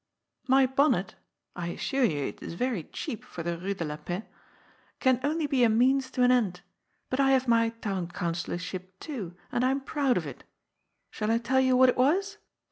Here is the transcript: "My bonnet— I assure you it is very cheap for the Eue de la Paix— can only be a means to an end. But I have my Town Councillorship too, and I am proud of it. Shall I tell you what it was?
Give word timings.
"My 0.47 0.65
bonnet— 0.65 1.13
I 1.55 1.67
assure 1.67 2.03
you 2.03 2.23
it 2.25 2.41
is 2.41 2.55
very 2.55 2.85
cheap 2.85 3.23
for 3.23 3.43
the 3.43 3.55
Eue 3.57 3.75
de 3.77 3.85
la 3.85 3.97
Paix— 3.97 4.25
can 4.99 5.19
only 5.23 5.45
be 5.45 5.63
a 5.63 5.69
means 5.69 6.09
to 6.09 6.23
an 6.23 6.31
end. 6.31 6.61
But 7.11 7.19
I 7.19 7.33
have 7.33 7.47
my 7.47 7.69
Town 7.69 8.07
Councillorship 8.07 8.93
too, 8.99 9.35
and 9.51 9.63
I 9.63 9.69
am 9.69 9.81
proud 9.81 10.17
of 10.17 10.25
it. 10.25 10.43
Shall 11.11 11.29
I 11.29 11.37
tell 11.37 11.59
you 11.59 11.77
what 11.77 11.89
it 11.89 11.97
was? 11.97 12.39